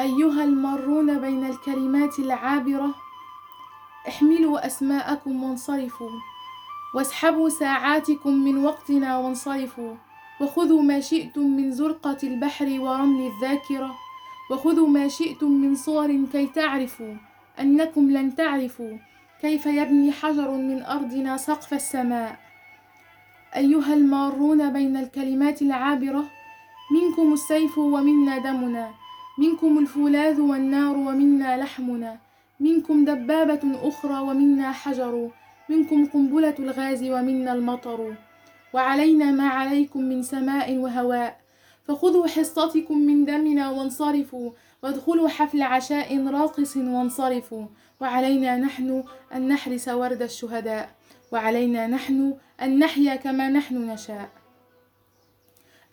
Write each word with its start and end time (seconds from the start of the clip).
أيها 0.00 0.44
المارون 0.44 1.20
بين 1.20 1.44
الكلمات 1.44 2.18
العابرة 2.18 2.94
احملوا 4.08 4.66
أسماءكم 4.66 5.42
وانصرفوا. 5.42 6.10
واسحبوا 6.94 7.48
ساعاتكم 7.48 8.44
من 8.44 8.64
وقتنا 8.64 9.18
وانصرفوا. 9.18 9.94
وخذوا 10.40 10.82
ما 10.82 11.00
شئتم 11.00 11.40
من 11.40 11.72
زرقة 11.72 12.18
البحر 12.22 12.80
ورمل 12.80 13.26
الذاكرة. 13.26 13.94
وخذوا 14.50 14.88
ما 14.88 15.08
شئتم 15.08 15.50
من 15.50 15.74
صور 15.74 16.24
كي 16.32 16.46
تعرفوا. 16.46 17.14
أنكم 17.60 18.10
لن 18.10 18.34
تعرفوا 18.34 18.98
كيف 19.40 19.66
يبني 19.66 20.12
حجر 20.12 20.50
من 20.50 20.82
أرضنا 20.82 21.36
سقف 21.36 21.74
السماء. 21.74 22.38
أيها 23.56 23.94
المارون 23.94 24.72
بين 24.72 24.96
الكلمات 24.96 25.62
العابرة 25.62 26.24
منكم 26.90 27.32
السيف 27.32 27.78
ومنا 27.78 28.38
دمنا. 28.38 29.03
منكم 29.38 29.78
الفولاذ 29.78 30.40
والنار 30.40 30.96
ومنا 30.96 31.56
لحمنا 31.56 32.18
منكم 32.60 33.04
دبابة 33.04 33.88
أخرى 33.88 34.20
ومنا 34.20 34.72
حجر 34.72 35.30
منكم 35.68 36.06
قنبلة 36.06 36.54
الغاز 36.58 37.02
ومنا 37.02 37.52
المطر. 37.52 38.14
وعلينا 38.72 39.30
ما 39.30 39.48
عليكم 39.48 40.00
من 40.00 40.22
سماء 40.22 40.76
وهواء 40.76 41.40
فخذوا 41.88 42.26
حصتكم 42.26 42.98
من 42.98 43.24
دمنا 43.24 43.70
وانصرفوا 43.70 44.50
وادخلوا 44.82 45.28
حفل 45.28 45.62
عشاء 45.62 46.26
راقص 46.26 46.76
وانصرفوا. 46.76 47.66
وعلينا 48.00 48.56
نحن 48.56 49.04
أن 49.34 49.48
نحرس 49.48 49.88
ورد 49.88 50.22
الشهداء 50.22 50.90
وعلينا 51.32 51.86
نحن 51.86 52.34
أن 52.62 52.78
نحيا 52.78 53.16
كما 53.16 53.50
نحن 53.50 53.90
نشاء. 53.90 54.43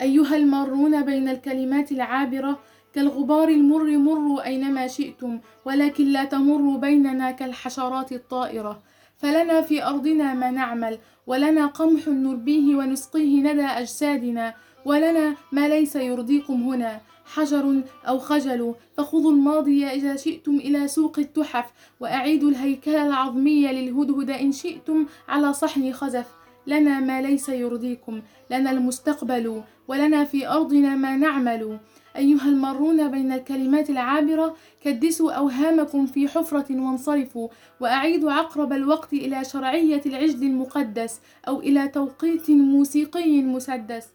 أيها 0.02 0.36
المارون 0.36 1.04
بين 1.04 1.28
الكلمات 1.28 1.92
العابرة 1.92 2.58
كالغبار 2.94 3.48
المر 3.48 3.98
مروا 3.98 4.46
أينما 4.46 4.86
شئتم 4.86 5.40
ولكن 5.64 6.04
لا 6.04 6.24
تمروا 6.24 6.78
بيننا 6.78 7.30
كالحشرات 7.30 8.12
الطائرة. 8.12 8.82
فلنا 9.18 9.60
في 9.62 9.84
أرضنا 9.84 10.34
ما 10.34 10.50
نعمل 10.50 10.98
ولنا 11.26 11.66
قمح 11.66 12.08
نربيه 12.08 12.76
ونسقيه 12.76 13.40
ندى 13.40 13.64
أجسادنا 13.64 14.54
ولنا 14.84 15.34
ما 15.52 15.68
ليس 15.68 15.96
يرضيكم 15.96 16.62
هنا 16.62 17.00
حجر 17.24 17.82
أو 18.08 18.18
خجل. 18.18 18.74
فخذوا 18.96 19.32
الماضي 19.32 19.86
إذا 19.86 20.16
شئتم 20.16 20.56
إلى 20.56 20.88
سوق 20.88 21.18
التحف 21.18 21.72
وأعيدوا 22.00 22.50
الهيكل 22.50 22.94
العظمي 22.94 23.72
للهدهد 23.72 24.30
إن 24.30 24.52
شئتم 24.52 25.06
على 25.28 25.52
صحن 25.52 25.92
خزف. 25.92 26.41
لنا 26.66 27.00
ما 27.00 27.20
ليس 27.20 27.48
يرضيكم 27.48 28.22
لنا 28.50 28.70
المستقبل 28.70 29.62
ولنا 29.88 30.24
في 30.24 30.48
أرضنا 30.48 30.94
ما 30.94 31.16
نعمل. 31.16 31.78
أيها 32.16 32.48
المارون 32.48 33.10
بين 33.10 33.32
الكلمات 33.32 33.90
العابرة 33.90 34.56
كدسوا 34.84 35.32
أوهامكم 35.32 36.06
في 36.06 36.28
حفرة 36.28 36.66
وانصرفوا 36.70 37.48
وأعيدوا 37.80 38.32
عقرب 38.32 38.72
الوقت 38.72 39.12
إلى 39.12 39.44
شرعية 39.44 40.02
العجل 40.06 40.42
المقدس 40.42 41.20
أو 41.48 41.60
إلى 41.60 41.88
توقيت 41.88 42.50
موسيقي 42.50 43.42
مسدس. 43.42 44.08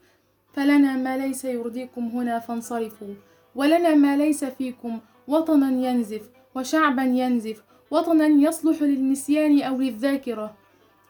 فلنا 0.54 0.96
ما 0.96 1.18
ليس 1.18 1.46
يرضيكم 1.46 2.08
هنا 2.08 2.40
فانصرفوا 2.40 3.14
ولنا 3.56 3.96
ما 3.96 4.18
ليس 4.18 4.46
فيكم 4.46 5.00
وطنا 5.28 5.90
ينزف 5.90 6.30
وشعبا 6.56 7.04
ينزف 7.04 7.64
وطنا 7.92 8.28
يصلح 8.28 8.82
للنسيان 8.82 9.62
أو 9.62 9.78
للذاكرة. 9.78 10.56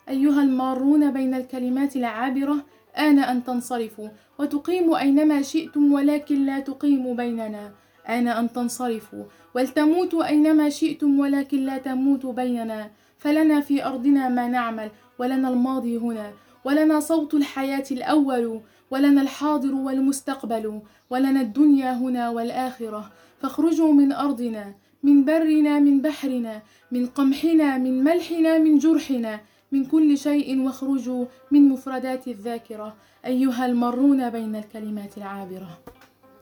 أيها 0.09 0.41
المارون 0.41 1.11
بين 1.11 1.33
الكلمات 1.33 1.95
العابرة 1.95 2.65
آن 2.97 3.19
أن 3.19 3.43
تنصرفوا 3.43 4.09
وتقيموا 4.39 4.99
أينما 4.99 5.41
شئتم 5.41 5.93
ولكن 5.93 6.45
لا 6.45 6.59
تقيموا 6.59 7.15
بيننا. 7.15 7.71
آن 8.09 8.27
أن 8.27 8.53
تنصرفوا 8.53 9.23
ولتموتوا 9.55 10.27
أينما 10.27 10.69
شئتم 10.69 11.19
ولكن 11.19 11.65
لا 11.65 11.77
تموتوا 11.77 12.33
بيننا. 12.33 12.91
فلنا 13.17 13.61
في 13.61 13.85
أرضنا 13.85 14.29
ما 14.29 14.47
نعمل 14.47 14.89
ولنا 15.19 15.49
الماضي 15.49 15.97
هنا. 15.97 16.31
ولنا 16.65 16.99
صوت 16.99 17.33
الحياة 17.33 17.85
الأول 17.91 18.61
ولنا 18.91 19.21
الحاضر 19.21 19.75
والمستقبل 19.75 20.81
ولنا 21.09 21.41
الدنيا 21.41 21.93
هنا 21.93 22.29
والآخرة. 22.29 23.11
فاخرجوا 23.41 23.93
من 23.93 24.11
أرضنا 24.11 24.73
من 25.03 25.25
برنا 25.25 25.79
من 25.79 26.01
بحرنا 26.01 26.61
من 26.91 27.05
قمحنا 27.05 27.77
من 27.77 28.03
ملحنا 28.03 28.57
من 28.57 28.77
جرحنا. 28.77 29.39
من 29.71 29.85
كل 29.85 30.17
شيء 30.17 30.61
واخرجوا 30.61 31.25
من 31.51 31.69
مفردات 31.69 32.27
الذاكرة 32.27 32.95
أيها 33.25 33.65
المرون 33.65 34.29
بين 34.29 34.55
الكلمات 34.55 35.17
العابرة. 35.17 35.79